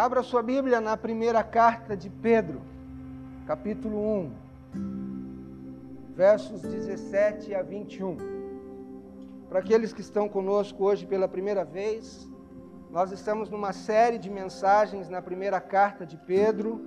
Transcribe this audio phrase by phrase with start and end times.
[0.00, 2.62] Abra sua Bíblia na primeira carta de Pedro,
[3.46, 4.32] capítulo 1,
[6.16, 8.16] versos 17 a 21.
[9.50, 12.26] Para aqueles que estão conosco hoje pela primeira vez,
[12.90, 16.80] nós estamos numa série de mensagens na primeira carta de Pedro.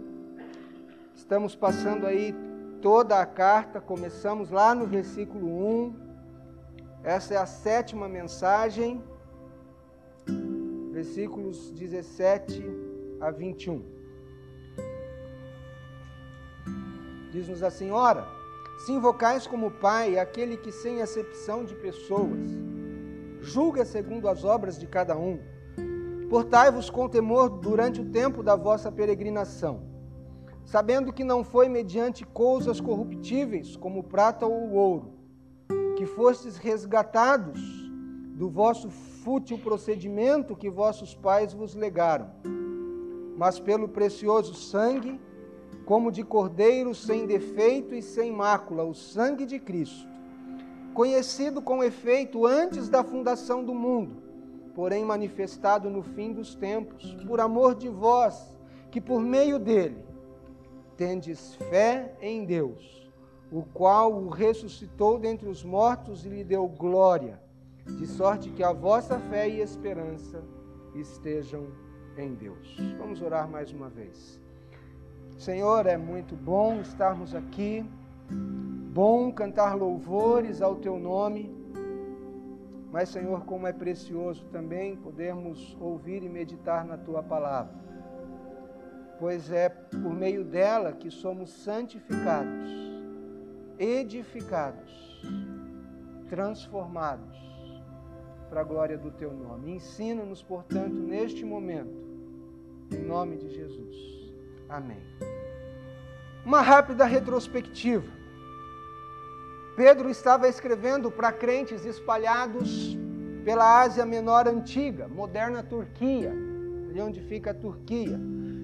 [1.14, 2.34] Estamos passando aí
[2.82, 5.96] toda a carta, começamos lá no versículo 1.
[7.04, 9.04] Essa é a sétima mensagem,
[10.92, 12.92] versículos 17
[13.24, 13.82] a 21.
[17.32, 18.28] Diz-nos a Senhora:
[18.86, 22.52] Se invocais como Pai aquele que, sem acepção de pessoas,
[23.40, 25.40] julga segundo as obras de cada um,
[26.30, 29.84] portai-vos com temor durante o tempo da vossa peregrinação,
[30.66, 35.14] sabendo que não foi mediante coisas corruptíveis, como prata ou ouro,
[35.96, 37.62] que fostes resgatados
[38.36, 42.30] do vosso fútil procedimento que vossos pais vos legaram
[43.38, 45.20] mas pelo precioso sangue,
[45.86, 50.08] como de cordeiro sem defeito e sem mácula, o sangue de Cristo,
[50.94, 54.22] conhecido com efeito antes da fundação do mundo,
[54.74, 58.56] porém manifestado no fim dos tempos, por amor de vós,
[58.92, 60.06] que por meio dele
[60.96, 63.12] tendes fé em Deus,
[63.52, 67.42] o qual o ressuscitou dentre os mortos e lhe deu glória,
[67.86, 70.44] de sorte que a vossa fé e esperança
[70.96, 71.68] estejam
[72.18, 72.78] em Deus.
[72.98, 74.40] Vamos orar mais uma vez.
[75.38, 77.86] Senhor, é muito bom estarmos aqui,
[78.94, 81.54] bom cantar louvores ao Teu nome,
[82.92, 87.74] mas, Senhor, como é precioso também podermos ouvir e meditar na Tua palavra,
[89.20, 92.72] pois é por meio dela que somos santificados,
[93.80, 95.22] edificados,
[96.30, 97.44] transformados
[98.50, 99.74] para a glória do teu nome.
[99.74, 102.03] Ensina-nos, portanto, neste momento,
[102.92, 103.96] em nome de Jesus.
[104.70, 105.02] Amém.
[106.46, 108.12] Uma rápida retrospectiva.
[109.76, 112.98] Pedro estava escrevendo para crentes espalhados
[113.44, 116.32] pela Ásia Menor antiga, moderna Turquia,
[116.90, 118.20] ali onde fica a Turquia.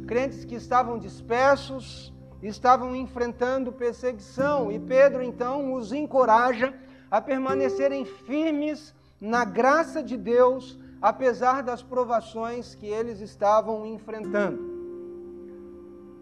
[0.07, 6.74] Crentes que estavam dispersos, estavam enfrentando perseguição, e Pedro então os encoraja
[7.09, 14.70] a permanecerem firmes na graça de Deus, apesar das provações que eles estavam enfrentando.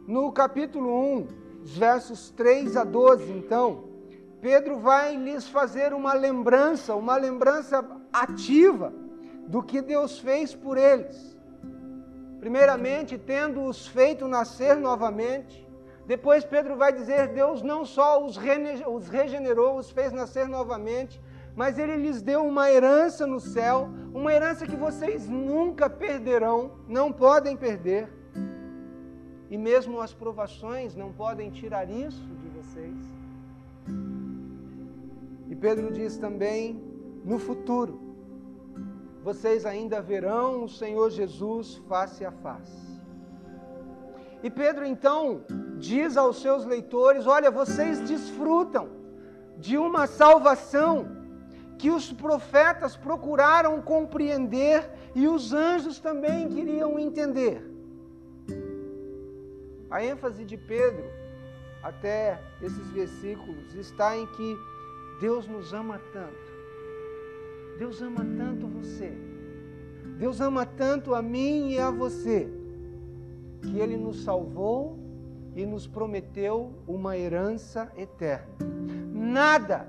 [0.08, 0.90] No capítulo
[1.20, 1.28] 1,
[1.64, 3.84] versos 3 a 12, então,
[4.40, 7.84] Pedro vai lhes fazer uma lembrança, uma lembrança
[8.14, 8.94] ativa
[9.48, 11.36] do que Deus fez por eles.
[12.40, 15.68] Primeiramente, tendo-os feito nascer novamente.
[16.06, 21.20] Depois, Pedro vai dizer: Deus não só os regenerou, os fez nascer novamente,
[21.58, 27.12] mas ele lhes deu uma herança no céu, uma herança que vocês nunca perderão, não
[27.12, 28.08] podem perder.
[29.50, 32.96] E mesmo as provações não podem tirar isso de vocês.
[35.50, 36.80] E Pedro diz também:
[37.26, 38.00] no futuro,
[39.24, 43.02] vocês ainda verão o Senhor Jesus face a face.
[44.44, 45.42] E Pedro então
[45.80, 48.90] diz aos seus leitores: olha, vocês desfrutam
[49.58, 51.17] de uma salvação
[51.78, 57.62] que os profetas procuraram compreender e os anjos também queriam entender.
[59.90, 61.06] A ênfase de Pedro,
[61.84, 64.58] até esses versículos, está em que
[65.22, 66.58] Deus nos ama tanto.
[67.78, 69.14] Deus ama tanto você.
[70.18, 72.50] Deus ama tanto a mim e a você,
[73.62, 74.98] que Ele nos salvou
[75.56, 78.48] e nos prometeu uma herança eterna.
[79.14, 79.88] Nada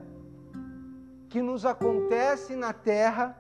[1.28, 3.36] que nos acontece na terra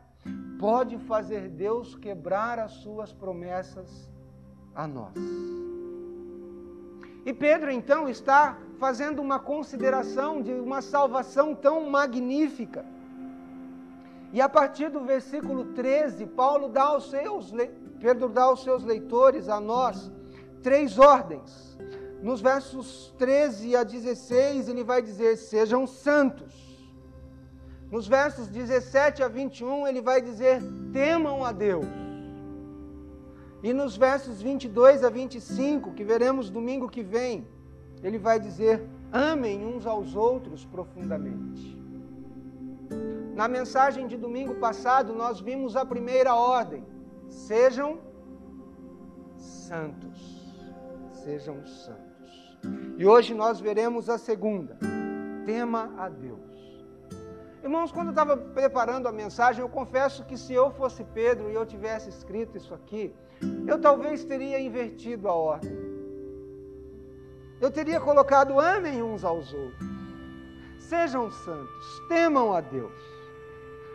[0.58, 4.10] pode fazer Deus quebrar as suas promessas
[4.74, 5.14] a nós.
[7.24, 12.84] E Pedro então está fazendo uma consideração de uma salvação tão magnífica.
[14.32, 17.52] E a partir do versículo 13, Paulo dá aos seus,
[17.98, 20.12] Pedro dá aos seus leitores, a nós,
[20.62, 21.78] três ordens.
[22.22, 26.67] Nos versos 13 a 16, ele vai dizer: Sejam santos
[27.90, 30.60] nos versos 17 a 21, ele vai dizer:
[30.92, 31.86] temam a Deus.
[33.62, 37.46] E nos versos 22 a 25, que veremos domingo que vem,
[38.02, 41.76] ele vai dizer: amem uns aos outros profundamente.
[43.34, 46.84] Na mensagem de domingo passado, nós vimos a primeira ordem:
[47.28, 47.98] sejam
[49.36, 50.38] santos.
[51.24, 52.58] Sejam santos.
[52.96, 54.78] E hoje nós veremos a segunda:
[55.46, 56.47] tema a Deus.
[57.62, 61.54] Irmãos, quando eu estava preparando a mensagem, eu confesso que se eu fosse Pedro e
[61.54, 63.12] eu tivesse escrito isso aqui,
[63.66, 65.76] eu talvez teria invertido a ordem.
[67.60, 69.88] Eu teria colocado amem uns aos outros.
[70.78, 72.92] Sejam santos, temam a Deus.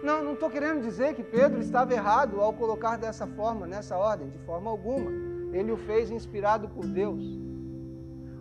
[0.04, 4.38] Não, estou querendo dizer que Pedro estava errado ao colocar dessa forma, nessa ordem, de
[4.40, 5.10] forma alguma.
[5.54, 7.24] Ele o fez inspirado por Deus.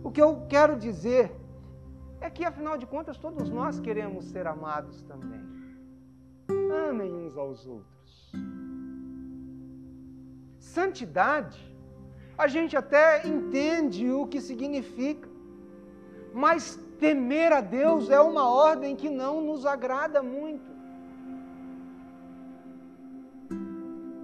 [0.03, 1.31] O que eu quero dizer
[2.23, 5.43] é que, afinal de contas, todos nós queremos ser amados também.
[6.89, 8.31] Amem uns aos outros.
[10.57, 11.59] Santidade,
[12.37, 15.29] a gente até entende o que significa,
[16.33, 20.71] mas temer a Deus é uma ordem que não nos agrada muito.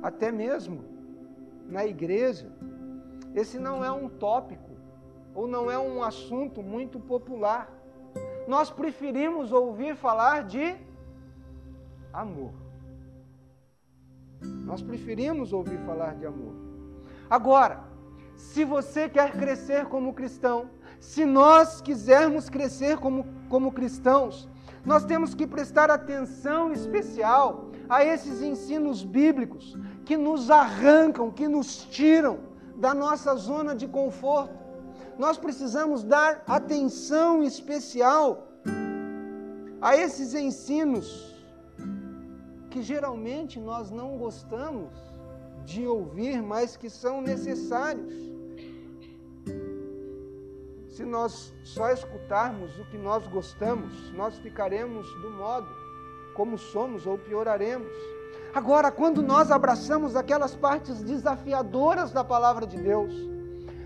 [0.01, 0.85] Até mesmo
[1.67, 2.49] na igreja,
[3.35, 4.71] esse não é um tópico
[5.35, 7.78] ou não é um assunto muito popular.
[8.53, 10.75] Nós preferimos ouvir falar de
[12.11, 12.51] amor.
[14.41, 16.55] Nós preferimos ouvir falar de amor.
[17.29, 17.83] Agora,
[18.35, 20.67] se você quer crescer como cristão,
[20.99, 24.49] se nós quisermos crescer como, como cristãos,
[24.83, 31.85] nós temos que prestar atenção especial a esses ensinos bíblicos que nos arrancam, que nos
[31.85, 32.39] tiram
[32.75, 34.68] da nossa zona de conforto.
[35.19, 38.47] Nós precisamos dar atenção especial
[39.81, 41.35] a esses ensinos
[42.69, 44.93] que geralmente nós não gostamos
[45.65, 48.13] de ouvir, mas que são necessários.
[50.87, 55.67] Se nós só escutarmos o que nós gostamos, nós ficaremos do modo
[56.33, 57.91] como somos ou pioraremos.
[58.53, 63.38] Agora, quando nós abraçamos aquelas partes desafiadoras da palavra de Deus,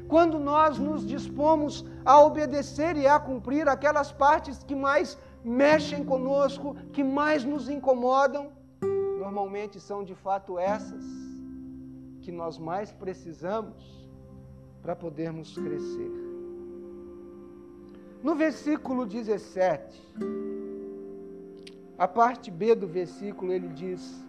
[0.08, 6.76] quando nós nos dispomos a obedecer e a cumprir aquelas partes que mais mexem conosco,
[6.92, 8.52] que mais nos incomodam,
[9.20, 11.04] normalmente são de fato essas
[12.22, 14.08] que nós mais precisamos
[14.82, 16.12] para podermos crescer.
[18.22, 20.02] No versículo 17,
[21.98, 24.24] a parte B do versículo, ele diz: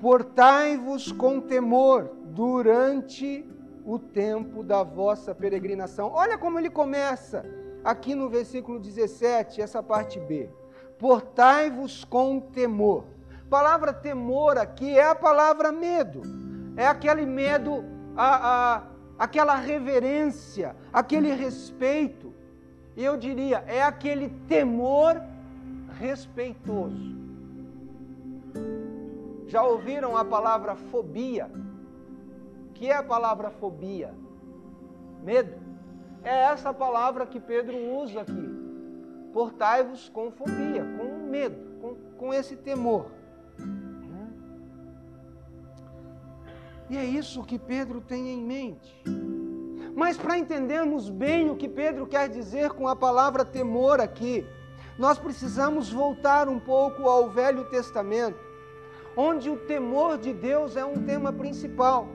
[0.00, 3.44] Portai-vos com temor durante
[3.86, 6.10] o tempo da vossa peregrinação.
[6.12, 7.46] Olha como ele começa
[7.84, 10.50] aqui no versículo 17, essa parte B.
[10.98, 13.04] Portai-vos com temor.
[13.48, 16.22] Palavra temor aqui é a palavra medo.
[16.76, 17.84] É aquele medo,
[18.16, 18.82] a, a,
[19.16, 22.34] aquela reverência, aquele respeito.
[22.96, 25.22] E eu diria, é aquele temor
[26.00, 27.14] respeitoso.
[29.46, 31.48] Já ouviram a palavra fobia?
[32.76, 34.14] Que é a palavra fobia?
[35.22, 35.56] Medo.
[36.22, 38.48] É essa palavra que Pedro usa aqui.
[39.32, 43.10] Portai-vos com fobia, com medo, com, com esse temor.
[43.58, 44.28] Né?
[46.90, 49.02] E é isso que Pedro tem em mente.
[49.94, 54.46] Mas para entendermos bem o que Pedro quer dizer com a palavra temor aqui,
[54.98, 58.46] nós precisamos voltar um pouco ao Velho Testamento
[59.16, 62.08] onde o temor de Deus é um tema principal.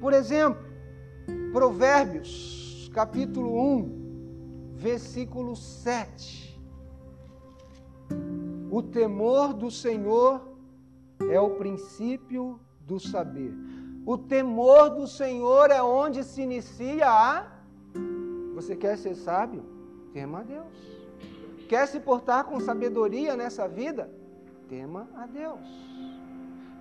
[0.00, 0.62] Por exemplo,
[1.52, 6.58] Provérbios, capítulo 1, versículo 7.
[8.70, 10.56] O temor do Senhor
[11.30, 13.52] é o princípio do saber.
[14.06, 17.46] O temor do Senhor é onde se inicia a.
[18.54, 19.64] Você quer ser sábio?
[20.12, 20.98] Tema a Deus.
[21.68, 24.10] Quer se portar com sabedoria nessa vida?
[24.68, 25.58] tema a Deus.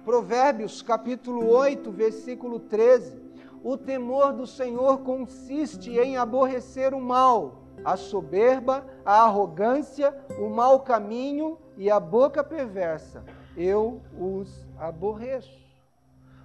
[0.07, 3.19] Provérbios capítulo 8, versículo 13.
[3.61, 10.79] O temor do Senhor consiste em aborrecer o mal, a soberba, a arrogância, o mau
[10.79, 13.21] caminho e a boca perversa.
[13.57, 15.59] Eu os aborreço.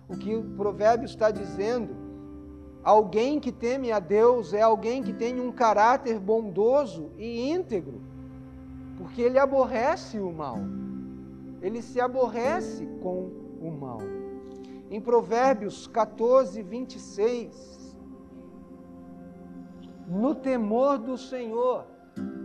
[0.09, 1.95] O que o provérbio está dizendo,
[2.83, 8.03] alguém que teme a Deus é alguém que tem um caráter bondoso e íntegro,
[8.99, 10.59] porque ele aborrece o mal
[11.63, 13.99] ele se aborrece com o mal.
[14.91, 17.97] Em Provérbios 14, 26,
[20.07, 21.87] no temor do Senhor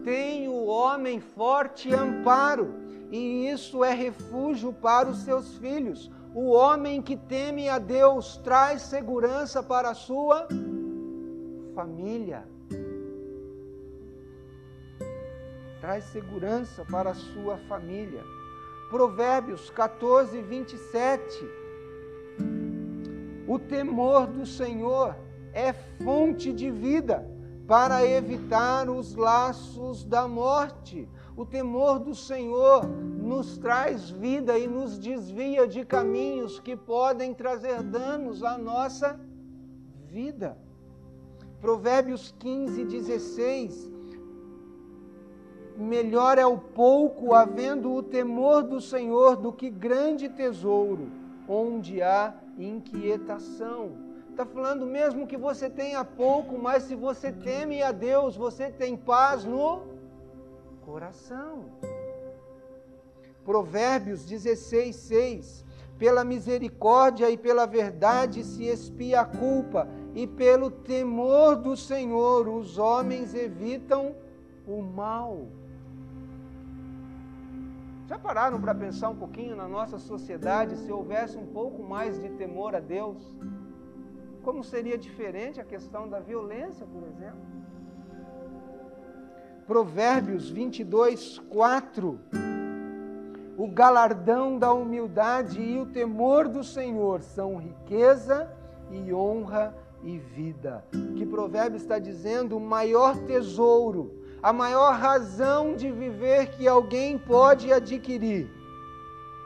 [0.04, 2.74] tem o homem forte amparo,
[3.12, 6.10] e isso é refúgio para os seus filhos.
[6.34, 10.48] O homem que teme a Deus traz segurança para a sua
[11.74, 12.48] família.
[15.82, 18.24] Traz segurança para a sua família.
[18.90, 21.46] Provérbios 14, 27.
[23.48, 25.16] O temor do Senhor
[25.54, 27.30] é fonte de vida
[27.68, 31.08] para evitar os laços da morte.
[31.36, 37.84] O temor do Senhor nos traz vida e nos desvia de caminhos que podem trazer
[37.84, 39.20] danos à nossa
[40.06, 40.58] vida.
[41.60, 43.97] Provérbios 15, 16.
[45.78, 51.12] Melhor é o pouco havendo o temor do Senhor do que grande tesouro,
[51.48, 53.92] onde há inquietação.
[54.32, 58.98] Está falando mesmo que você tenha pouco, mas se você teme a Deus, você tem
[58.98, 59.84] paz no
[60.84, 61.66] coração.
[63.46, 65.66] Provérbios 16, 6.
[66.00, 72.80] Pela misericórdia e pela verdade se expia a culpa, e pelo temor do Senhor os
[72.80, 74.16] homens evitam
[74.68, 75.48] o mal.
[78.08, 82.30] Já pararam para pensar um pouquinho na nossa sociedade se houvesse um pouco mais de
[82.30, 83.18] temor a Deus?
[84.42, 87.46] Como seria diferente a questão da violência, por exemplo?
[89.68, 92.18] Provérbios 22, 4
[93.58, 98.48] o galardão da humildade e o temor do Senhor são riqueza
[98.92, 100.86] e honra e vida.
[101.16, 102.56] Que provérbio está dizendo?
[102.56, 104.14] O maior tesouro,
[104.48, 108.50] a maior razão de viver que alguém pode adquirir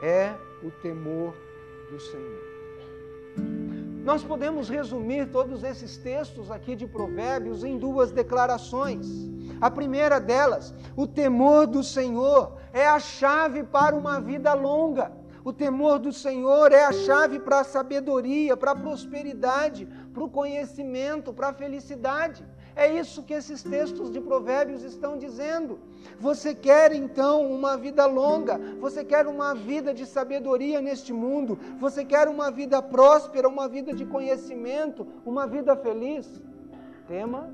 [0.00, 0.32] é
[0.62, 1.34] o temor
[1.90, 2.40] do Senhor.
[4.04, 9.28] Nós podemos resumir todos esses textos aqui de Provérbios em duas declarações.
[9.60, 15.10] A primeira delas, o temor do Senhor é a chave para uma vida longa.
[15.44, 20.30] O temor do Senhor é a chave para a sabedoria, para a prosperidade, para o
[20.30, 22.46] conhecimento, para a felicidade.
[22.74, 25.78] É isso que esses textos de Provérbios estão dizendo.
[26.18, 32.04] Você quer então uma vida longa, você quer uma vida de sabedoria neste mundo, você
[32.04, 36.40] quer uma vida próspera, uma vida de conhecimento, uma vida feliz?
[37.06, 37.52] Tema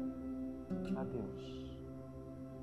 [0.96, 1.74] a Deus.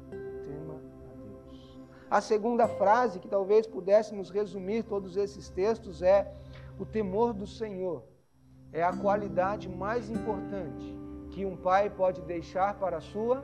[0.10, 1.78] Tema a Deus.
[2.10, 6.32] A segunda frase que talvez pudéssemos resumir todos esses textos é:
[6.80, 8.04] o temor do Senhor
[8.72, 11.05] é a qualidade mais importante
[11.36, 13.44] que um pai pode deixar para a sua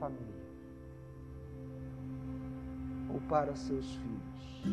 [0.00, 0.34] família
[3.08, 4.64] ou para seus filhos.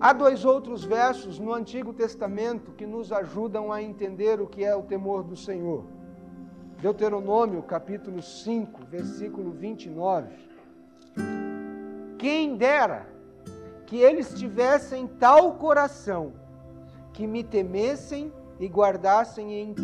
[0.00, 4.74] Há dois outros versos no Antigo Testamento que nos ajudam a entender o que é
[4.74, 5.84] o temor do Senhor.
[6.82, 10.34] Deuteronômio, capítulo 5, versículo 29.
[12.18, 13.06] Quem dera
[13.86, 16.32] que eles tivessem tal coração
[17.12, 19.74] que me temessem e guardassem em,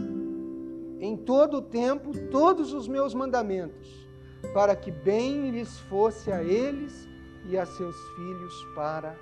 [1.00, 4.09] em todo o tempo todos os meus mandamentos,
[4.52, 7.09] para que bem lhes fosse a eles
[7.47, 9.16] e a seus filhos para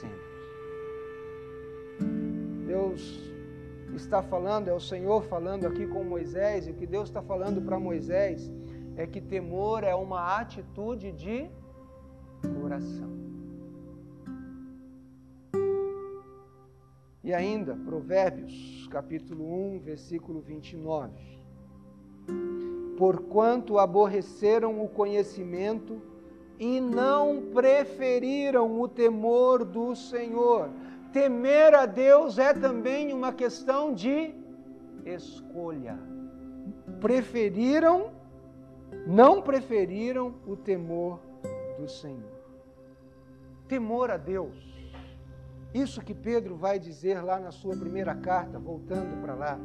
[0.00, 0.32] sempre.
[2.66, 3.32] Deus
[3.94, 7.60] está falando, é o Senhor falando aqui com Moisés, e o que Deus está falando
[7.60, 8.50] para Moisés
[8.96, 11.50] é que temor é uma atitude de
[12.60, 13.31] coração.
[17.24, 21.12] E ainda, Provérbios, capítulo 1, versículo 29.
[22.98, 26.02] Porquanto aborreceram o conhecimento
[26.58, 30.68] e não preferiram o temor do Senhor.
[31.12, 34.34] Temer a Deus é também uma questão de
[35.06, 35.96] escolha.
[37.00, 38.10] Preferiram,
[39.06, 41.20] não preferiram o temor
[41.78, 42.32] do Senhor.
[43.68, 44.71] Temor a Deus
[45.74, 49.58] isso que Pedro vai dizer lá na sua primeira carta, voltando para lá,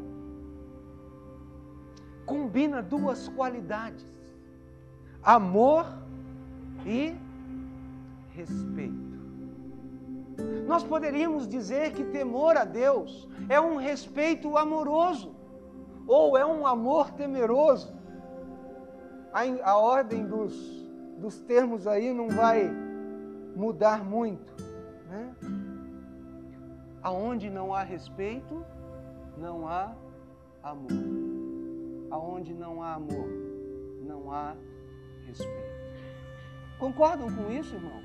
[2.25, 4.05] combina duas qualidades:
[5.21, 5.85] amor
[6.85, 7.13] e
[8.29, 9.07] respeito.
[10.65, 15.35] Nós poderíamos dizer que temor a Deus é um respeito amoroso
[16.05, 17.93] ou é um amor temeroso.
[19.33, 20.53] A, a ordem dos,
[21.17, 22.69] dos termos aí não vai
[23.55, 24.53] mudar muito,
[25.09, 25.35] né?
[27.07, 28.65] Aonde não há respeito,
[29.37, 29.95] não há
[30.61, 30.91] amor.
[32.11, 33.29] Aonde não há amor,
[34.01, 34.53] não há
[35.25, 35.77] respeito.
[36.77, 38.03] Concordam com isso, irmãos?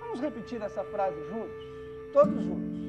[0.00, 1.64] Vamos repetir essa frase juntos?
[2.12, 2.80] Todos juntos.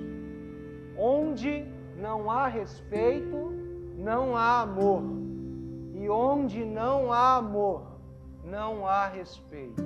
[0.97, 1.65] Onde
[1.95, 3.49] não há respeito,
[3.95, 5.03] não há amor.
[5.93, 7.81] E onde não há amor,
[8.43, 9.81] não há respeito.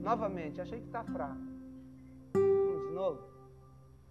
[0.00, 1.49] Novamente, achei que está fraco
[3.00, 3.20] novo?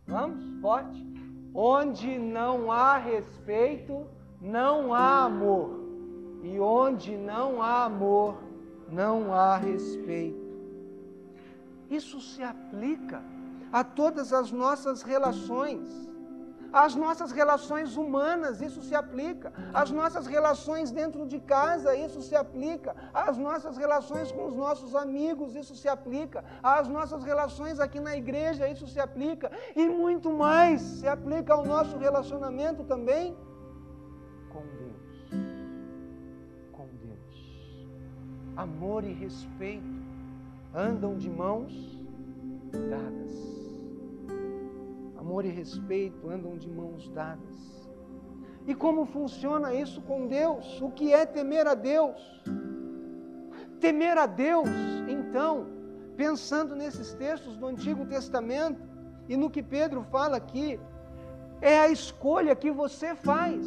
[0.07, 0.43] Vamos?
[0.61, 1.05] Forte?
[1.53, 4.07] Onde não há respeito,
[4.41, 5.79] não há amor.
[6.41, 8.37] E onde não há amor,
[8.89, 10.49] não há respeito.
[11.89, 13.21] Isso se aplica
[13.71, 16.08] a todas as nossas relações.
[16.71, 19.51] Às nossas relações humanas, isso se aplica.
[19.73, 22.95] Às nossas relações dentro de casa, isso se aplica.
[23.13, 26.43] Às nossas relações com os nossos amigos, isso se aplica.
[26.61, 29.51] Às nossas relações aqui na igreja, isso se aplica.
[29.75, 33.35] E muito mais se aplica ao nosso relacionamento também
[34.49, 35.29] com Deus.
[36.71, 37.89] Com Deus.
[38.55, 39.99] Amor e respeito
[40.73, 41.73] andam de mãos
[42.71, 43.58] dadas
[45.29, 47.55] amor e respeito andam de mãos dadas.
[48.65, 50.81] E como funciona isso com Deus?
[50.81, 52.19] O que é temer a Deus?
[53.79, 54.67] Temer a Deus,
[55.07, 55.67] então,
[56.17, 58.81] pensando nesses textos do Antigo Testamento
[59.27, 60.79] e no que Pedro fala aqui,
[61.61, 63.63] é a escolha que você faz.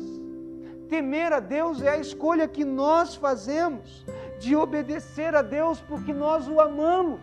[0.88, 4.04] Temer a Deus é a escolha que nós fazemos
[4.40, 7.21] de obedecer a Deus porque nós o amamos.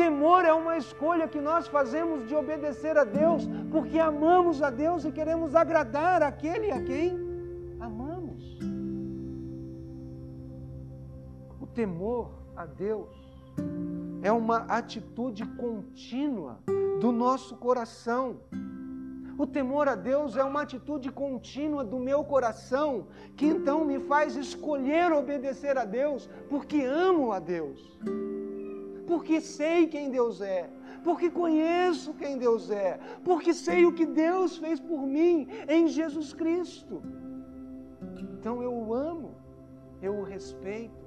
[0.00, 5.04] Temor é uma escolha que nós fazemos de obedecer a Deus, porque amamos a Deus
[5.04, 7.18] e queremos agradar aquele a quem
[7.78, 8.58] amamos.
[11.60, 13.10] O temor a Deus
[14.22, 16.60] é uma atitude contínua
[16.98, 18.40] do nosso coração.
[19.36, 24.34] O temor a Deus é uma atitude contínua do meu coração, que então me faz
[24.34, 27.78] escolher obedecer a Deus, porque amo a Deus
[29.10, 30.70] porque sei quem Deus é,
[31.02, 36.32] porque conheço quem Deus é, porque sei o que Deus fez por mim em Jesus
[36.32, 37.02] Cristo.
[38.34, 39.34] Então eu o amo,
[40.00, 41.04] eu o respeito,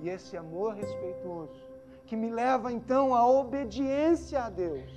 [0.00, 1.60] e esse amor respeitoso,
[2.06, 4.92] que me leva então à obediência a Deus,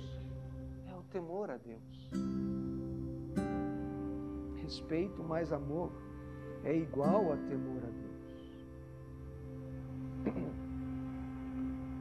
[0.88, 2.08] é o temor a Deus.
[4.62, 5.90] Respeito mais amor
[6.62, 8.08] é igual a temor a Deus.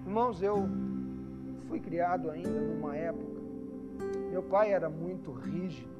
[0.07, 0.69] Irmãos, eu
[1.67, 3.41] fui criado ainda numa época,
[4.31, 5.91] meu pai era muito rígido.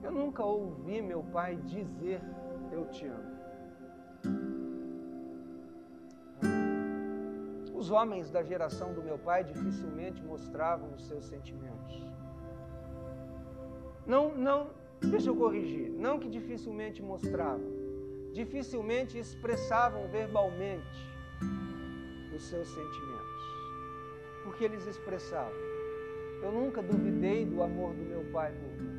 [0.00, 2.20] Eu nunca ouvi meu pai dizer
[2.70, 3.34] eu te amo.
[7.74, 12.00] Os homens da geração do meu pai dificilmente mostravam os seus sentimentos.
[14.06, 17.72] Não, não, deixa eu corrigir, não que dificilmente mostravam,
[18.32, 21.13] dificilmente expressavam verbalmente
[22.34, 23.44] os seus sentimentos,
[24.42, 25.52] porque eles expressavam:
[26.42, 28.94] Eu nunca duvidei do amor do meu pai por mim.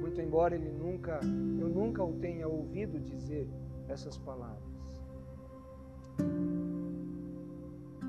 [0.00, 1.20] Muito embora ele nunca,
[1.60, 3.48] eu nunca o tenha ouvido dizer
[3.88, 4.68] essas palavras.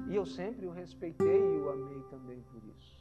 [0.08, 3.00] E eu sempre o respeitei e o amei também por isso.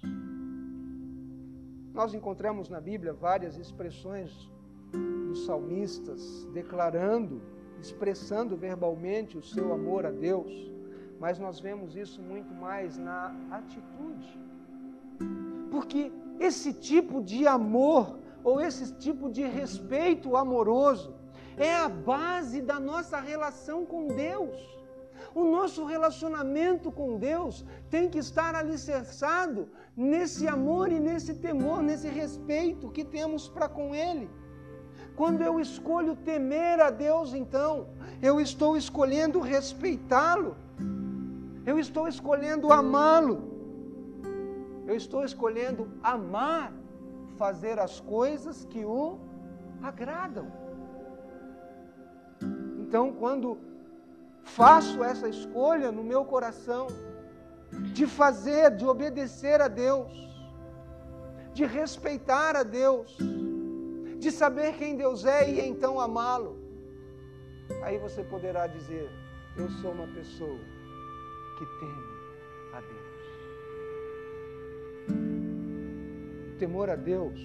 [1.94, 4.51] Nós encontramos na Bíblia várias expressões
[4.92, 7.40] dos salmistas declarando
[7.81, 10.53] expressando verbalmente o seu amor a Deus,
[11.19, 14.38] mas nós vemos isso muito mais na atitude.
[15.71, 21.14] Porque esse tipo de amor, ou esse tipo de respeito amoroso,
[21.57, 24.57] é a base da nossa relação com Deus.
[25.35, 32.09] O nosso relacionamento com Deus tem que estar alicerçado nesse amor e nesse temor, nesse
[32.09, 34.31] respeito que temos para com Ele.
[35.18, 37.88] Quando eu escolho temer a Deus, então,
[38.22, 40.57] eu estou escolhendo respeitá-lo,
[41.66, 43.37] eu estou escolhendo amá-lo,
[44.87, 46.72] eu estou escolhendo amar,
[47.37, 49.18] fazer as coisas que o
[49.83, 50.46] agradam.
[52.83, 53.59] Então, quando
[54.44, 56.87] faço essa escolha no meu coração,
[57.92, 60.12] de fazer, de obedecer a Deus,
[61.52, 63.18] de respeitar a Deus,
[64.18, 66.57] de saber quem Deus é e então amá-lo.
[67.83, 69.09] Aí você poderá dizer:
[69.57, 70.59] Eu sou uma pessoa
[71.59, 72.09] que teme
[72.72, 73.09] a Deus.
[76.54, 77.40] O temor a Deus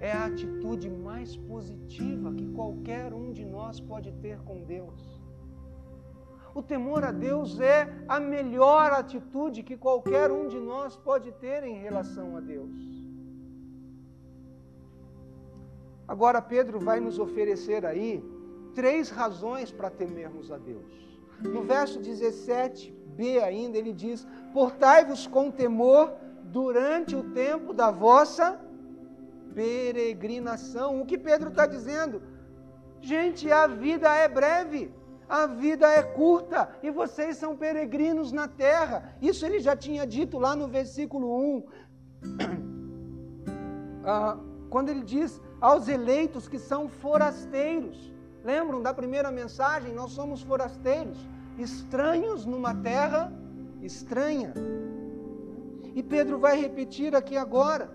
[0.00, 5.22] é a atitude mais positiva que qualquer um de nós pode ter com Deus.
[6.54, 11.62] O temor a Deus é a melhor atitude que qualquer um de nós pode ter
[11.62, 12.91] em relação a Deus.
[16.06, 18.22] Agora, Pedro vai nos oferecer aí
[18.74, 21.02] três razões para temermos a Deus.
[21.40, 26.12] No verso 17b ainda, ele diz: Portai-vos com temor
[26.44, 28.60] durante o tempo da vossa
[29.54, 31.00] peregrinação.
[31.00, 32.22] O que Pedro está dizendo?
[33.00, 34.94] Gente, a vida é breve,
[35.28, 39.16] a vida é curta e vocês são peregrinos na terra.
[39.20, 41.26] Isso ele já tinha dito lá no versículo
[41.58, 41.64] 1.
[44.04, 44.36] Ah,
[44.68, 48.12] quando ele diz aos eleitos que são forasteiros.
[48.44, 49.94] Lembram da primeira mensagem?
[49.94, 51.16] Nós somos forasteiros,
[51.56, 53.32] estranhos numa terra
[53.80, 54.52] estranha.
[55.94, 57.92] E Pedro vai repetir aqui agora.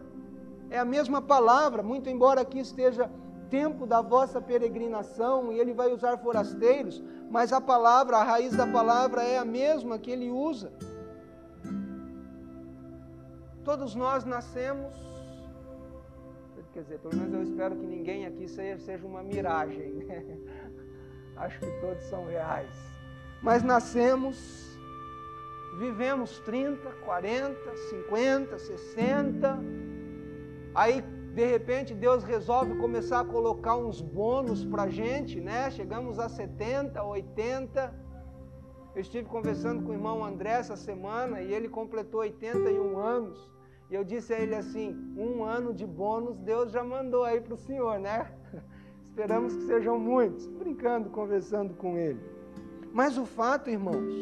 [0.69, 3.11] É a mesma palavra, muito embora aqui esteja
[3.49, 8.67] tempo da vossa peregrinação e ele vai usar forasteiros, mas a palavra, a raiz da
[8.67, 10.71] palavra é a mesma que ele usa.
[13.63, 14.95] Todos nós nascemos,
[16.77, 20.23] quer dizer, pelo menos eu espero que ninguém aqui seja, uma miragem, né?
[21.37, 22.69] acho que todos são reais.
[23.41, 24.77] Mas nascemos,
[25.79, 29.59] vivemos 30, 40, 50, 60,
[30.75, 31.01] aí
[31.33, 35.71] de repente Deus resolve começar a colocar uns bônus para gente, né?
[35.71, 38.07] Chegamos a 70, 80.
[38.93, 43.56] Eu estive conversando com o irmão André essa semana e ele completou 81 anos.
[43.89, 47.53] E eu disse a ele assim: um ano de bônus Deus já mandou aí para
[47.53, 48.31] o senhor, né?
[49.07, 50.45] Esperamos que sejam muitos.
[50.47, 52.19] Brincando, conversando com ele.
[52.93, 54.13] Mas o fato, irmãos,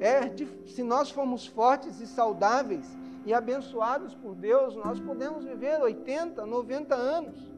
[0.00, 5.80] é de, se nós formos fortes e saudáveis, e abençoados por Deus, nós podemos viver
[5.80, 7.52] 80, 90 anos.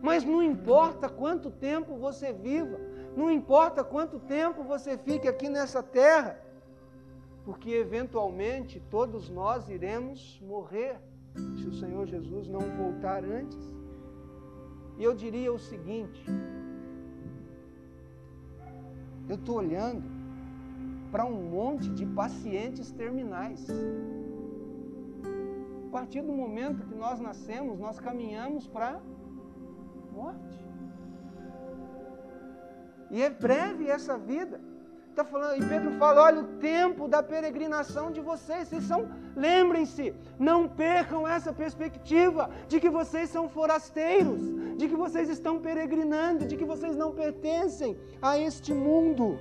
[0.00, 2.78] Mas não importa quanto tempo você viva,
[3.16, 6.40] não importa quanto tempo você fique aqui nessa terra,
[7.44, 11.00] porque eventualmente todos nós iremos morrer
[11.56, 13.58] se o Senhor Jesus não voltar antes.
[14.98, 16.24] E eu diria o seguinte:
[19.28, 20.04] eu estou olhando
[21.10, 23.66] para um monte de pacientes terminais
[25.92, 28.98] partir do momento que nós nascemos, nós caminhamos para
[30.10, 30.58] morte.
[33.10, 34.58] E é breve essa vida.
[35.14, 40.14] Tá falando, e Pedro fala: olha, o tempo da peregrinação de vocês, vocês são, lembrem-se,
[40.38, 44.40] não percam essa perspectiva de que vocês são forasteiros,
[44.78, 49.38] de que vocês estão peregrinando, de que vocês não pertencem a este mundo.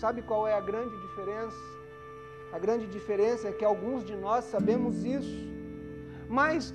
[0.00, 1.56] Sabe qual é a grande diferença?
[2.52, 5.38] A grande diferença é que alguns de nós sabemos isso,
[6.28, 6.74] mas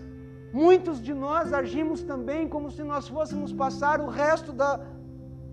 [0.54, 4.80] muitos de nós agimos também como se nós fôssemos passar o resto da,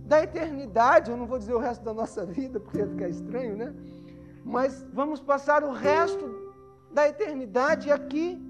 [0.04, 1.10] da eternidade.
[1.10, 3.74] Eu não vou dizer o resto da nossa vida, porque ia ficar estranho, né?
[4.44, 6.26] Mas vamos passar o resto
[6.92, 8.40] da eternidade aqui.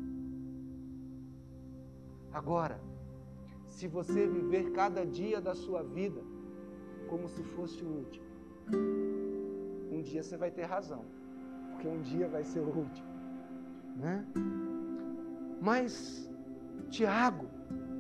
[2.33, 2.81] Agora,
[3.67, 6.21] se você viver cada dia da sua vida
[7.09, 8.27] como se fosse o último,
[9.93, 11.05] um dia você vai ter razão
[11.85, 13.09] porque um dia vai ser o último.
[13.97, 14.25] Né?
[15.61, 16.31] Mas
[16.89, 17.47] Tiago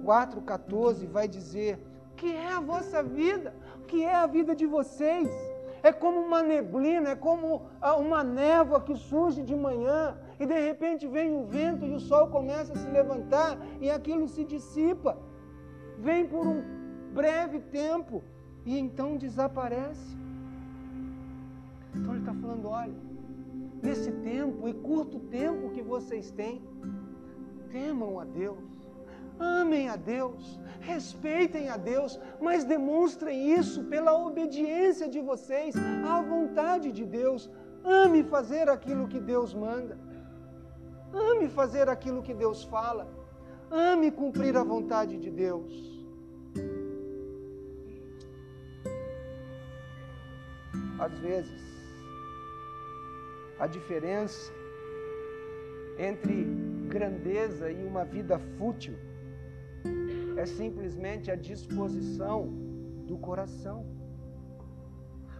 [0.05, 1.79] 4,14 vai dizer:
[2.15, 3.55] que é a vossa vida?
[3.81, 5.29] O que é a vida de vocês?
[5.83, 10.59] É como uma neblina, é como ah, uma névoa que surge de manhã e de
[10.69, 15.19] repente vem o vento e o sol começa a se levantar e aquilo se dissipa.
[15.99, 16.63] Vem por um
[17.13, 18.23] breve tempo
[18.65, 20.17] e então desaparece.
[21.95, 22.95] Então ele está falando: olha,
[23.83, 26.63] nesse tempo e curto tempo que vocês têm,
[27.71, 28.59] temam a Deus,
[29.39, 35.75] amem a Deus, respeitem a Deus, mas demonstrem isso pela obediência de vocês
[36.09, 37.51] à vontade de Deus.
[37.85, 39.99] Ame fazer aquilo que Deus manda,
[41.13, 43.09] ame fazer aquilo que Deus fala,
[43.71, 45.73] ame cumprir a vontade de Deus.
[50.99, 51.63] Às vezes,
[53.59, 54.53] a diferença
[55.99, 56.45] entre
[56.89, 58.95] grandeza e uma vida fútil
[60.37, 62.49] é simplesmente a disposição
[63.07, 63.87] do coração.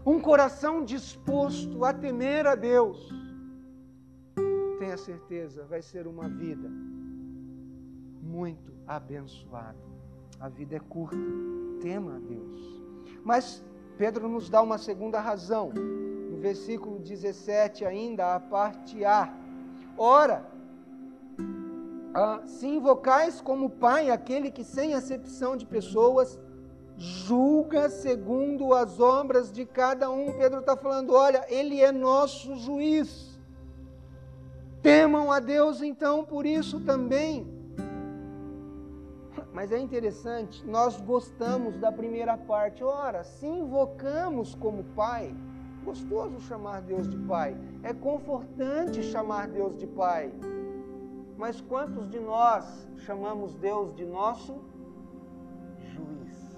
[0.05, 3.09] Um coração disposto a temer a Deus,
[4.79, 6.69] tenha certeza, vai ser uma vida
[8.21, 9.79] muito abençoada.
[10.39, 11.17] A vida é curta,
[11.81, 12.83] tema a Deus.
[13.25, 13.65] Mas
[13.97, 15.73] Pedro nos dá uma segunda razão
[16.45, 19.35] versículo 17 ainda, a parte A.
[19.97, 20.45] Ora,
[22.15, 26.39] ah, se invocais como Pai aquele que, sem acepção de pessoas,
[26.97, 30.33] julga segundo as obras de cada um.
[30.33, 33.37] Pedro está falando: olha, Ele é nosso juiz.
[34.81, 37.53] Temam a Deus então por isso também.
[39.53, 42.85] Mas é interessante, nós gostamos da primeira parte.
[42.85, 45.35] Ora, se invocamos como Pai,
[45.85, 50.33] gostoso chamar Deus de Pai, é confortante chamar Deus de Pai.
[51.37, 52.65] Mas quantos de nós
[52.99, 54.63] chamamos Deus de nosso
[55.93, 56.57] juiz?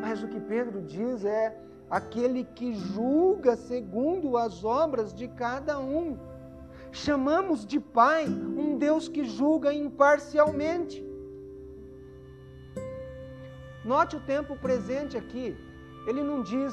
[0.00, 1.58] Mas o que Pedro diz é
[1.90, 6.16] aquele que julga segundo as obras de cada um.
[6.92, 11.04] Chamamos de Pai um Deus que julga imparcialmente.
[13.84, 15.56] Note o tempo presente aqui.
[16.06, 16.72] Ele não diz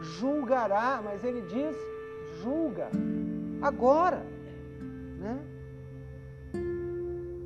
[0.00, 1.76] julgará, mas ele diz
[2.42, 2.88] julga
[3.60, 4.24] agora,
[5.18, 5.38] né?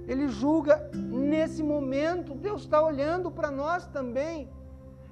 [0.07, 2.35] Ele julga nesse momento.
[2.35, 4.49] Deus está olhando para nós também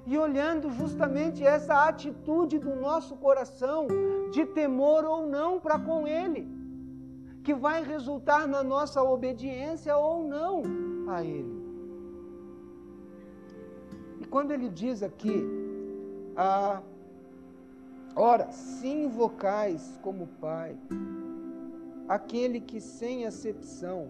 [0.05, 3.87] e olhando justamente essa atitude do nosso coração
[4.31, 6.47] de temor ou não para com Ele,
[7.43, 10.63] que vai resultar na nossa obediência ou não
[11.07, 11.63] a Ele.
[14.21, 15.43] E quando ele diz aqui,
[16.35, 16.81] ah,
[18.15, 20.77] ora, se invocais como Pai,
[22.07, 24.09] aquele que sem acepção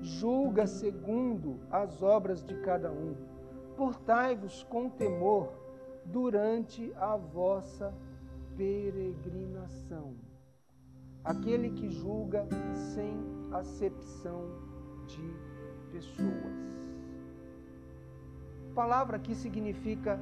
[0.00, 3.14] julga segundo as obras de cada um,
[3.76, 5.52] portai-vos com temor
[6.04, 7.94] durante a vossa
[8.56, 10.14] peregrinação.
[11.24, 12.46] Aquele que julga
[12.94, 13.16] sem
[13.50, 14.44] acepção
[15.06, 15.34] de
[15.90, 16.64] pessoas.
[18.74, 20.18] Palavra que significa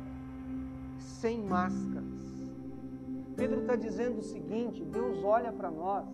[0.98, 2.21] sem máscaras.
[3.36, 6.06] Pedro está dizendo o seguinte: Deus olha para nós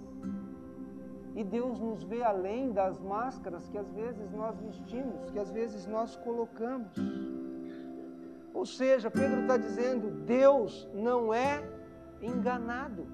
[1.35, 5.87] e Deus nos vê além das máscaras que às vezes nós vestimos, que às vezes
[5.87, 6.93] nós colocamos.
[8.53, 11.63] Ou seja, Pedro está dizendo: Deus não é
[12.21, 13.07] enganado.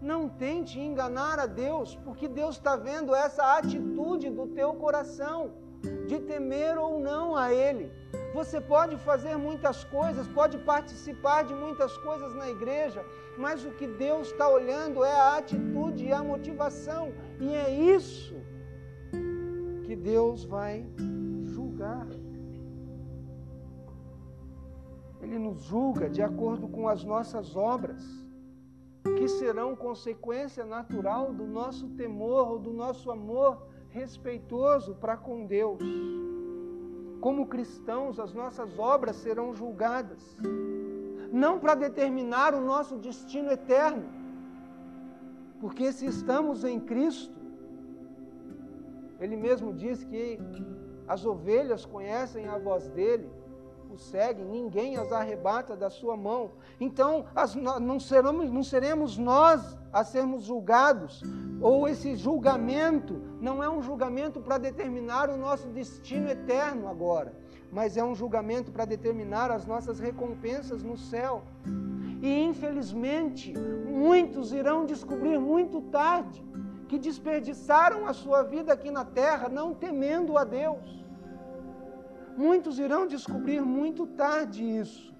[0.00, 5.52] Não tente enganar a Deus, porque Deus está vendo essa atitude do teu coração,
[6.06, 7.90] de temer ou não a Ele.
[8.36, 13.02] Você pode fazer muitas coisas, pode participar de muitas coisas na igreja,
[13.38, 18.36] mas o que Deus está olhando é a atitude e a motivação, e é isso
[19.86, 20.86] que Deus vai
[21.44, 22.06] julgar.
[25.22, 28.04] Ele nos julga de acordo com as nossas obras,
[29.16, 35.80] que serão consequência natural do nosso temor ou do nosso amor respeitoso para com Deus.
[37.26, 40.22] Como cristãos, as nossas obras serão julgadas,
[41.32, 44.04] não para determinar o nosso destino eterno,
[45.58, 47.36] porque se estamos em Cristo,
[49.18, 50.38] Ele mesmo diz que
[51.08, 53.28] as ovelhas conhecem a voz dele,
[53.96, 56.52] seguem, ninguém as arrebata da sua mão.
[56.80, 61.22] Então, as, não, seremos, não seremos nós a sermos julgados,
[61.60, 67.34] ou esse julgamento não é um julgamento para determinar o nosso destino eterno agora,
[67.72, 71.42] mas é um julgamento para determinar as nossas recompensas no céu.
[72.22, 76.44] E infelizmente, muitos irão descobrir muito tarde
[76.88, 81.05] que desperdiçaram a sua vida aqui na terra não temendo a Deus
[82.36, 85.14] Muitos irão descobrir muito tarde isso.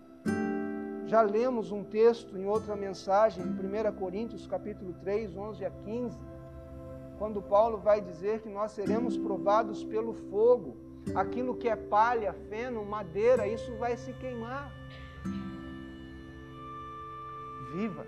[1.06, 6.18] Já lemos um texto em outra mensagem, em 1 Coríntios capítulo 3, 11 a 15,
[7.18, 10.76] quando Paulo vai dizer que nós seremos provados pelo fogo.
[11.14, 14.70] Aquilo que é palha, feno, madeira, isso vai se queimar.
[17.72, 18.06] Viva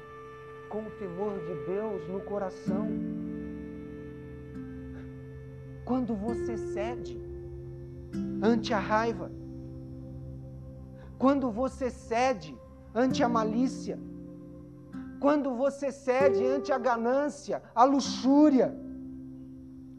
[0.69, 2.89] com o temor de Deus no coração.
[5.85, 7.28] Quando você cede,
[8.43, 9.31] ante a raiva,
[11.19, 12.57] quando você cede
[12.95, 13.99] ante a malícia,
[15.21, 18.75] quando você cede ante a ganância, a luxúria,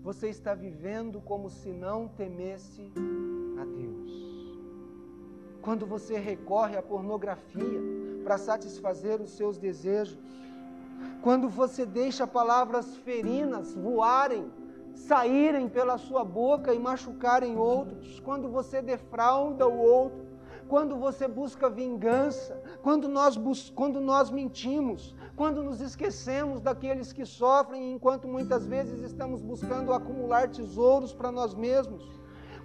[0.02, 2.91] você está vivendo como se não temesse
[3.62, 4.12] a Deus.
[5.62, 7.82] Quando você recorre à pornografia
[8.24, 10.17] para satisfazer os seus desejos,
[11.22, 14.50] quando você deixa palavras ferinas voarem
[14.95, 20.28] saírem pela sua boca e machucarem outros, quando você defrauda o outro,
[20.67, 27.25] quando você busca vingança, quando nós, bus quando nós mentimos, quando nos esquecemos daqueles que
[27.25, 32.08] sofrem, enquanto muitas vezes estamos buscando acumular tesouros para nós mesmos,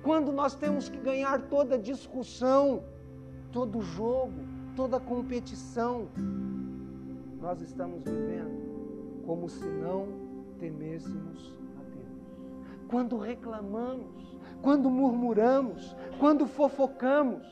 [0.02, 2.84] quando nós temos que ganhar toda discussão,
[3.50, 4.34] todo jogo,
[4.76, 6.08] toda competição,
[7.40, 10.08] nós estamos vivendo como se não
[10.58, 11.63] temêssemos
[12.88, 17.46] quando reclamamos, quando murmuramos, quando fofocamos.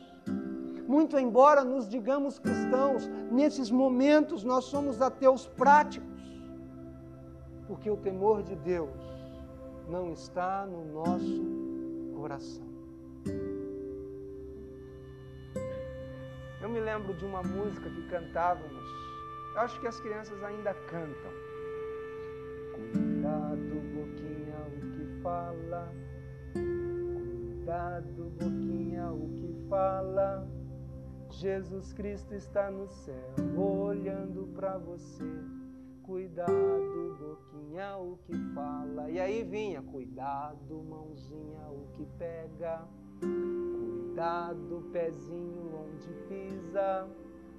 [0.87, 6.09] Muito embora nos digamos cristãos, nesses momentos nós somos ateus práticos,
[7.66, 8.90] porque o temor de Deus
[9.88, 11.42] não está no nosso
[12.14, 12.66] coração.
[16.61, 18.85] Eu me lembro de uma música que cantávamos,
[19.55, 21.41] eu acho que as crianças ainda cantam.
[25.22, 25.92] Fala.
[26.52, 30.46] Cuidado, boquinha, o que fala.
[31.30, 35.24] Jesus Cristo está no céu, olhando para você.
[36.02, 39.11] Cuidado, boquinha, o que fala.
[39.11, 42.82] E aí vinha, cuidado, mãozinha, o que pega.
[43.20, 47.08] Cuidado, pezinho, onde pisa.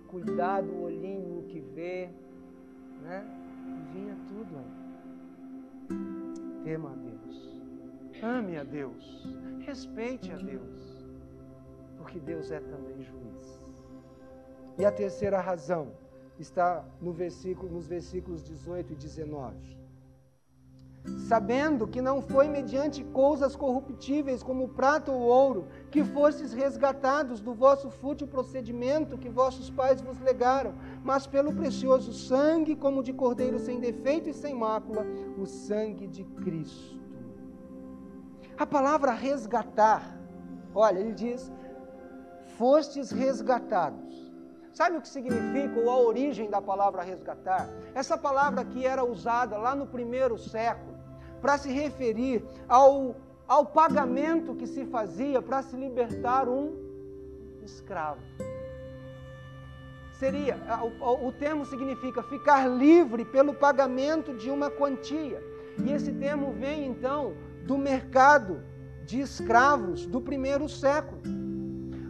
[0.07, 2.11] cuidado, olhinho, o que vê,
[3.01, 3.25] né?
[3.65, 4.83] E vinha tudo.
[6.63, 7.12] Tema Deus.
[8.21, 9.25] Ame a Deus.
[9.65, 11.05] Respeite a Deus.
[11.97, 13.61] Porque Deus é também juiz.
[14.77, 15.93] E a terceira razão
[16.39, 19.83] está no versículo, nos versículos 18 e 19
[21.27, 27.53] sabendo que não foi mediante coisas corruptíveis como prata ou ouro que fostes resgatados do
[27.53, 30.73] vosso fútil procedimento que vossos pais vos legaram,
[31.03, 35.05] mas pelo precioso sangue, como de cordeiro sem defeito e sem mácula,
[35.37, 37.02] o sangue de Cristo.
[38.63, 40.17] A palavra resgatar,
[40.73, 41.51] olha, ele diz:
[42.57, 44.31] fostes resgatados.
[44.71, 47.67] Sabe o que significa ou a origem da palavra resgatar?
[47.93, 50.97] Essa palavra que era usada lá no primeiro século
[51.41, 53.17] para se referir ao,
[53.49, 56.71] ao pagamento que se fazia para se libertar um
[57.63, 58.21] escravo.
[60.13, 60.55] Seria,
[61.01, 65.43] o, o termo significa ficar livre pelo pagamento de uma quantia.
[65.85, 67.33] E esse termo vem então
[67.65, 68.63] do mercado
[69.05, 71.21] de escravos do primeiro século.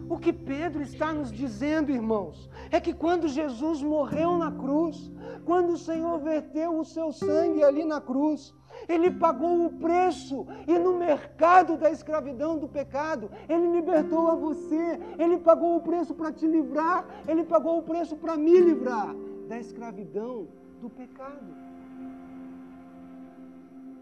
[0.09, 5.11] O que Pedro está nos dizendo, irmãos, é que quando Jesus morreu na cruz,
[5.45, 8.53] quando o Senhor verteu o seu sangue ali na cruz,
[8.87, 14.99] ele pagou o preço e no mercado da escravidão do pecado, ele libertou a você.
[15.17, 19.15] Ele pagou o preço para te livrar, ele pagou o preço para me livrar
[19.47, 20.47] da escravidão
[20.81, 21.55] do pecado.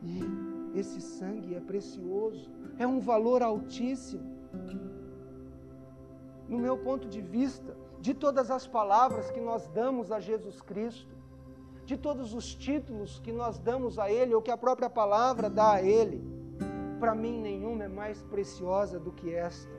[0.03, 4.39] E esse sangue é precioso, é um valor altíssimo.
[6.47, 11.15] No meu ponto de vista, de todas as palavras que nós damos a Jesus Cristo,
[11.85, 15.73] de todos os títulos que nós damos a Ele, ou que a própria palavra dá
[15.73, 16.21] a Ele,
[16.99, 19.71] para mim nenhuma é mais preciosa do que esta: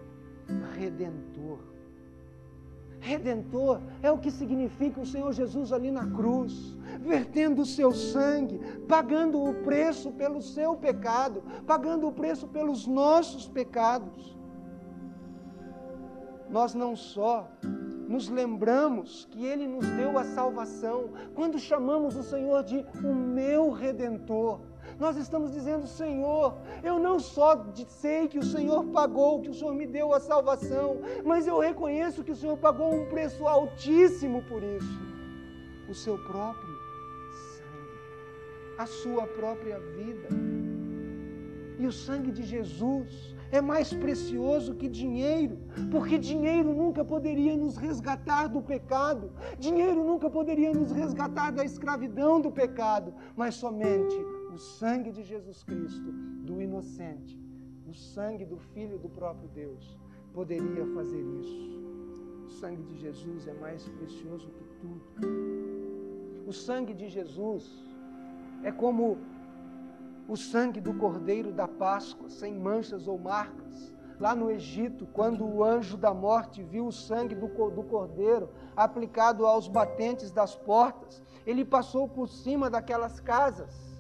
[0.75, 1.59] Redentor.
[3.03, 8.61] Redentor é o que significa o Senhor Jesus ali na cruz, vertendo o seu sangue,
[8.87, 14.39] pagando o preço pelo seu pecado, pagando o preço pelos nossos pecados.
[16.49, 17.51] Nós não só
[18.07, 23.71] nos lembramos que Ele nos deu a salvação, quando chamamos o Senhor de o meu
[23.71, 24.61] redentor,
[25.05, 27.49] nós estamos dizendo, Senhor, eu não só
[28.03, 30.89] sei que o Senhor pagou, que o Senhor me deu a salvação,
[31.25, 35.13] mas eu reconheço que o Senhor pagou um preço altíssimo por isso
[35.89, 36.75] o seu próprio
[37.55, 37.99] sangue,
[38.79, 40.29] a sua própria vida.
[41.79, 45.59] E o sangue de Jesus é mais precioso que dinheiro,
[45.91, 52.41] porque dinheiro nunca poderia nos resgatar do pecado, dinheiro nunca poderia nos resgatar da escravidão
[52.41, 54.17] do pecado, mas somente
[54.53, 56.13] o sangue de Jesus Cristo,
[56.45, 57.41] do inocente,
[57.89, 59.99] o sangue do Filho do próprio Deus,
[60.35, 61.81] poderia fazer isso.
[62.47, 65.03] O sangue de Jesus é mais precioso que tudo.
[66.47, 67.83] O sangue de Jesus
[68.63, 69.17] é como
[70.29, 73.95] o sangue do cordeiro da Páscoa, sem manchas ou marcas.
[74.21, 79.67] Lá no Egito, quando o anjo da morte viu o sangue do, cordeiro aplicado aos
[79.67, 83.92] batentes das portas, ele passou por cima daquelas casas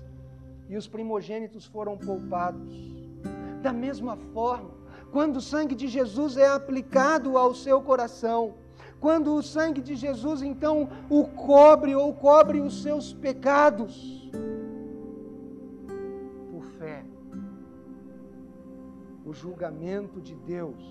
[0.72, 2.74] e os primogênitos foram poupados.
[3.60, 4.70] Da mesma forma,
[5.10, 8.54] quando o sangue de Jesus é aplicado ao seu coração,
[8.98, 14.22] quando o sangue de Jesus então o cobre ou cobre os seus pecados,
[19.24, 20.82] o julgamento de Deus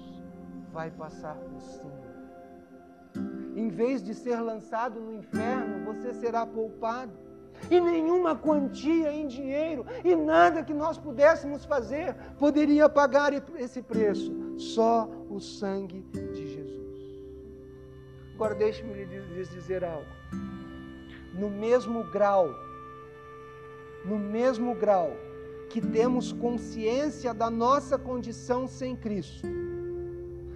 [0.71, 2.01] vai passar por cima.
[3.55, 7.30] Em vez de ser lançado no inferno, você será poupado.
[7.69, 14.31] E nenhuma quantia em dinheiro e nada que nós pudéssemos fazer poderia pagar esse preço.
[14.57, 16.81] Só o sangue de Jesus.
[18.35, 20.07] Agora deixe-me lhes dizer algo.
[21.33, 22.49] No mesmo grau,
[24.03, 25.11] no mesmo grau
[25.69, 29.47] que temos consciência da nossa condição sem Cristo.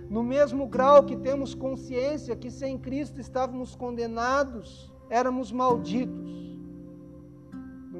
[0.09, 6.44] No mesmo grau que temos consciência que sem Cristo estávamos condenados, éramos malditos.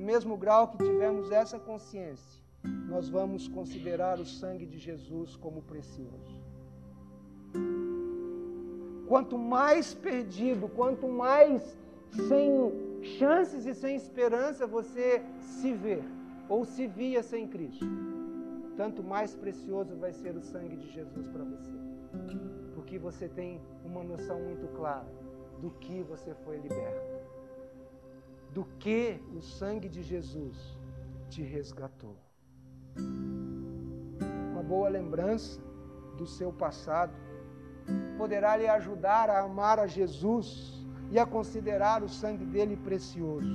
[0.05, 2.39] Mesmo grau que tivemos essa consciência,
[2.87, 6.39] nós vamos considerar o sangue de Jesus como precioso.
[9.07, 11.75] Quanto mais perdido, quanto mais
[12.27, 16.03] sem chances e sem esperança você se vê,
[16.47, 17.87] ou se via sem Cristo,
[18.77, 21.73] tanto mais precioso vai ser o sangue de Jesus para você.
[22.75, 25.11] Porque você tem uma noção muito clara
[25.59, 27.14] do que você foi liberto.
[28.55, 30.57] Do que o sangue de Jesus
[31.29, 32.15] te resgatou.
[34.53, 35.59] Uma boa lembrança
[36.17, 37.13] do seu passado
[38.17, 40.47] poderá lhe ajudar a amar a Jesus
[41.11, 43.45] e a considerar o sangue dele precioso.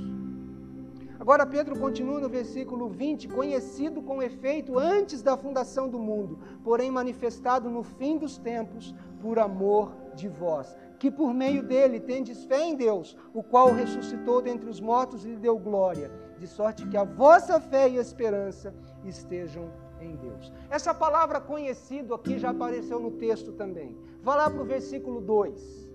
[1.18, 6.90] Agora, Pedro continua no versículo 20: conhecido com efeito antes da fundação do mundo, porém
[6.90, 12.62] manifestado no fim dos tempos, por amor de vós, que por meio dele tendes fé
[12.62, 16.96] em Deus, o qual ressuscitou dentre os mortos e lhe deu glória, de sorte que
[16.96, 20.53] a vossa fé e esperança estejam em Deus.
[20.68, 23.96] Essa palavra conhecido aqui já apareceu no texto também.
[24.22, 25.90] Vá lá para o versículo 2.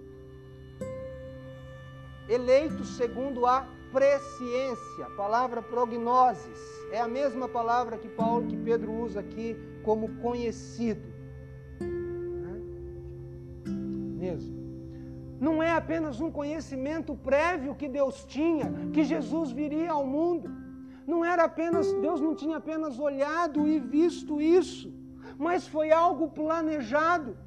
[2.28, 6.60] Eleito segundo a presciência, palavra prognoses,
[6.92, 11.08] é a mesma palavra que Paulo, que Pedro usa aqui como conhecido.
[11.80, 12.60] Né?
[14.18, 14.65] Mesmo.
[15.40, 20.50] Não é apenas um conhecimento prévio que Deus tinha, que Jesus viria ao mundo.
[21.06, 24.94] Não era apenas, Deus não tinha apenas olhado e visto isso,
[25.38, 27.38] mas foi algo planejado.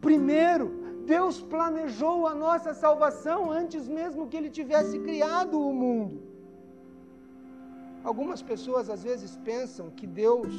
[0.00, 0.66] Primeiro,
[1.06, 6.22] Deus planejou a nossa salvação antes mesmo que Ele tivesse criado o mundo.
[8.02, 10.54] Algumas pessoas às vezes pensam que Deus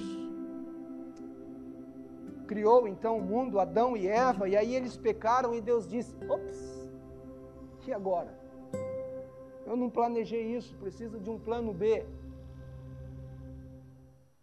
[2.46, 6.90] criou então o mundo, Adão e Eva, e aí eles pecaram e Deus disse: ops,
[7.88, 8.34] e agora?
[9.66, 12.06] Eu não planejei isso, preciso de um plano B.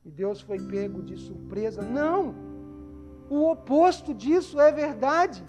[0.04, 1.80] E Deus foi pego de surpresa.
[1.80, 2.34] Não!
[3.30, 5.42] O oposto disso é verdade.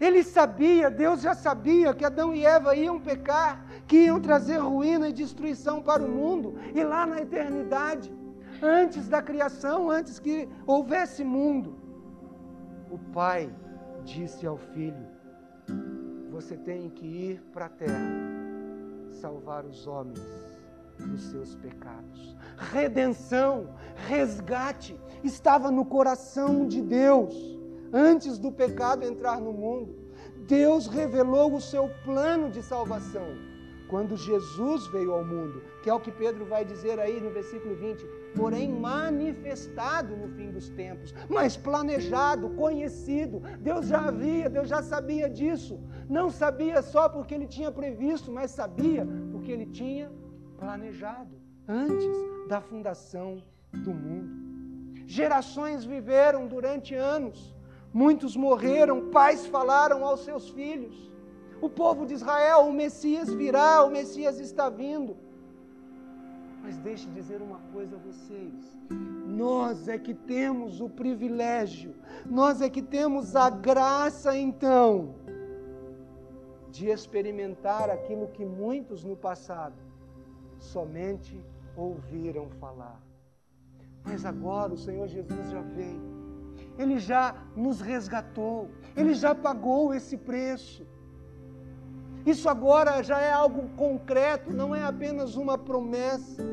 [0.00, 5.08] Ele sabia, Deus já sabia que Adão e Eva iam pecar, que iam trazer ruína
[5.08, 8.14] e destruição para o mundo, e lá na eternidade,
[8.62, 11.76] antes da criação, antes que houvesse mundo,
[12.90, 13.52] o Pai
[14.04, 15.06] disse ao Filho:
[16.30, 18.10] Você tem que ir para a terra,
[19.20, 20.20] salvar os homens
[20.98, 22.36] dos seus pecados.
[22.56, 23.74] Redenção,
[24.08, 27.34] resgate, estava no coração de Deus
[27.92, 29.96] antes do pecado entrar no mundo.
[30.46, 33.47] Deus revelou o seu plano de salvação
[33.88, 37.74] quando Jesus veio ao mundo, que é o que Pedro vai dizer aí no versículo
[37.74, 38.04] 20,
[38.36, 43.40] porém manifestado no fim dos tempos, mas planejado, conhecido.
[43.58, 45.80] Deus já havia, Deus já sabia disso.
[46.08, 50.10] Não sabia só porque ele tinha previsto, mas sabia porque ele tinha
[50.58, 51.34] planejado
[51.66, 52.14] antes
[52.48, 54.48] da fundação do mundo.
[55.06, 57.56] Gerações viveram durante anos
[57.92, 61.10] Muitos morreram, pais falaram aos seus filhos.
[61.60, 65.16] O povo de Israel, o Messias virá, o Messias está vindo.
[66.62, 68.76] Mas deixe dizer uma coisa a vocês:
[69.26, 71.94] nós é que temos o privilégio,
[72.26, 75.14] nós é que temos a graça então
[76.70, 79.76] de experimentar aquilo que muitos no passado
[80.58, 81.42] somente
[81.76, 83.00] ouviram falar.
[84.04, 86.18] Mas agora o Senhor Jesus já veio
[86.78, 90.86] ele já nos resgatou, Ele já pagou esse preço.
[92.28, 96.44] Isso agora já é algo concreto, não é apenas uma promessa.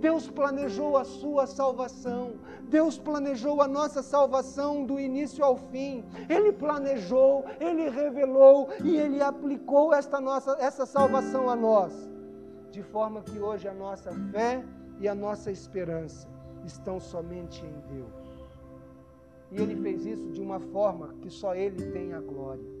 [0.00, 6.02] Deus planejou a sua salvação, Deus planejou a nossa salvação do início ao fim.
[6.30, 11.92] Ele planejou, ele revelou e ele aplicou esta nossa essa salvação a nós,
[12.70, 14.64] de forma que hoje a nossa fé
[14.98, 16.26] e a nossa esperança
[16.64, 18.26] estão somente em Deus.
[19.52, 22.75] E ele fez isso de uma forma que só ele tem a glória.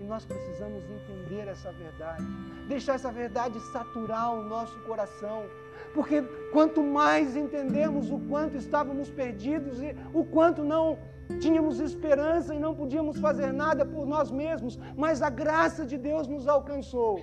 [0.00, 2.22] E nós precisamos entender essa verdade,
[2.68, 5.44] deixar essa verdade saturar o nosso coração,
[5.92, 6.22] porque
[6.52, 10.98] quanto mais entendemos o quanto estávamos perdidos e o quanto não
[11.40, 16.28] tínhamos esperança e não podíamos fazer nada por nós mesmos, mas a graça de Deus
[16.28, 17.20] nos alcançou.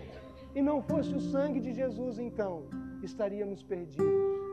[0.54, 2.64] E não fosse o sangue de Jesus, então,
[3.02, 4.45] estaríamos perdidos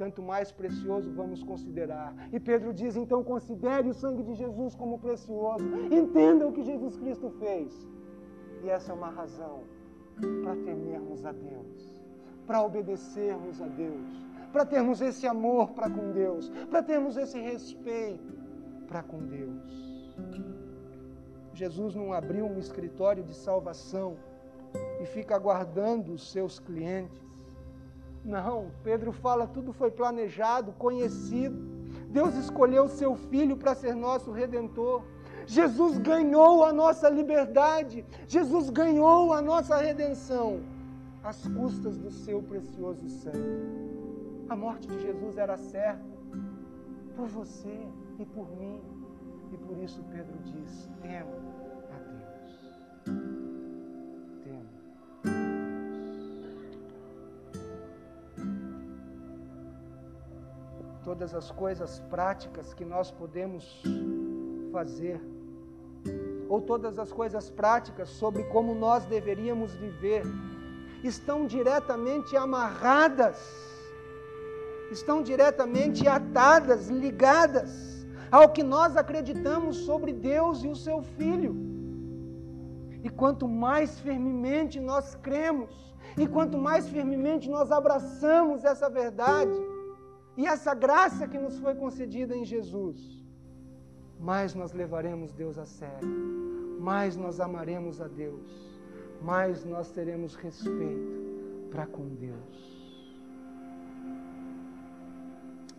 [0.00, 2.08] tanto mais precioso vamos considerar.
[2.32, 5.66] E Pedro diz: então considere o sangue de Jesus como precioso,
[6.00, 7.70] entenda o que Jesus Cristo fez.
[8.62, 9.56] E essa é uma razão
[10.42, 11.94] para temermos a Deus,
[12.46, 14.10] para obedecermos a Deus,
[14.50, 18.32] para termos esse amor para com Deus, para termos esse respeito
[18.88, 20.16] para com Deus.
[21.52, 24.16] Jesus não abriu um escritório de salvação
[25.02, 27.29] e fica aguardando os seus clientes.
[28.24, 31.56] Não, Pedro fala, tudo foi planejado, conhecido.
[32.08, 35.02] Deus escolheu seu filho para ser nosso redentor.
[35.46, 38.04] Jesus ganhou a nossa liberdade.
[38.26, 40.60] Jesus ganhou a nossa redenção
[41.22, 43.90] às custas do seu precioso sangue.
[44.48, 46.04] A morte de Jesus era certa
[47.16, 48.80] por você e por mim.
[49.52, 51.49] E por isso Pedro diz: tema
[61.10, 63.82] todas as coisas práticas que nós podemos
[64.70, 65.20] fazer,
[66.48, 70.22] ou todas as coisas práticas sobre como nós deveríamos viver,
[71.02, 73.38] estão diretamente amarradas,
[74.92, 81.56] estão diretamente atadas, ligadas ao que nós acreditamos sobre Deus e o seu Filho.
[83.02, 89.69] E quanto mais firmemente nós cremos, e quanto mais firmemente nós abraçamos essa verdade
[90.40, 92.98] e essa graça que nos foi concedida em Jesus,
[94.18, 96.08] mais nós levaremos Deus a sério,
[96.80, 98.50] mais nós amaremos a Deus,
[99.20, 102.56] mais nós teremos respeito para com Deus.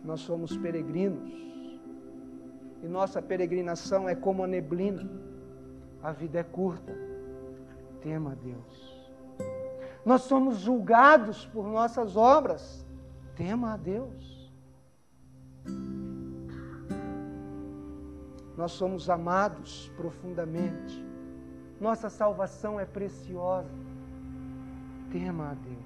[0.04, 1.32] Nós somos peregrinos
[2.84, 5.10] e nossa peregrinação é como a neblina,
[6.00, 6.96] a vida é curta,
[8.00, 9.10] tema Deus.
[10.06, 12.86] Nós somos julgados por nossas obras,
[13.34, 14.31] tema a Deus.
[18.56, 21.04] Nós somos amados profundamente.
[21.80, 23.68] Nossa salvação é preciosa.
[25.10, 25.82] Tema a Deus.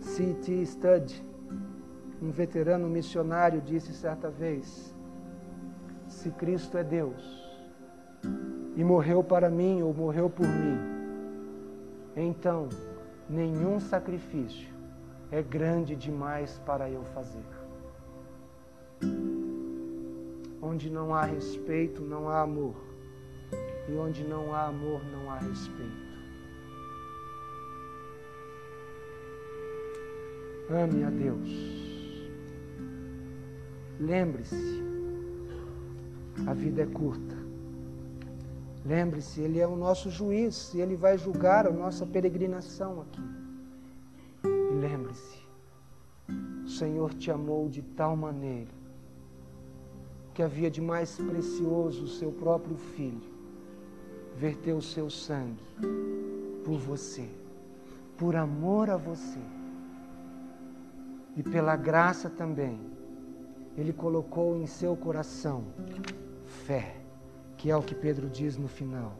[0.00, 0.66] C.T.
[0.66, 1.24] Studd,
[2.20, 4.94] um veterano missionário, disse certa vez:
[6.08, 7.22] Se Cristo é Deus
[8.76, 10.78] e morreu para mim ou morreu por mim,
[12.16, 12.68] então
[13.28, 14.73] nenhum sacrifício
[15.34, 17.44] é grande demais para eu fazer.
[20.62, 22.76] Onde não há respeito, não há amor.
[23.88, 26.04] E onde não há amor, não há respeito.
[30.70, 31.48] Ame a Deus.
[33.98, 34.82] Lembre-se,
[36.46, 37.36] a vida é curta.
[38.86, 43.43] Lembre-se, Ele é o nosso juiz e Ele vai julgar a nossa peregrinação aqui.
[44.84, 45.38] Lembre-se,
[46.62, 48.70] o Senhor te amou de tal maneira
[50.34, 53.32] que havia de mais precioso o seu próprio filho,
[54.36, 55.64] verteu o seu sangue
[56.66, 57.26] por você,
[58.18, 59.38] por amor a você.
[61.34, 62.78] E pela graça também,
[63.78, 65.64] ele colocou em seu coração
[66.66, 66.94] fé,
[67.56, 69.16] que é o que Pedro diz no final.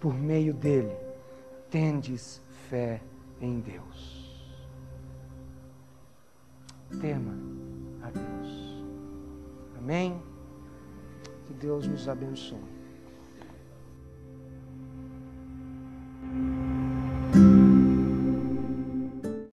[0.00, 0.96] Por meio dele,
[1.70, 3.00] tendes fé
[3.40, 4.13] em Deus
[7.00, 7.32] tema
[8.02, 8.84] a Deus.
[9.78, 10.20] Amém?
[11.46, 12.74] Que Deus nos abençoe.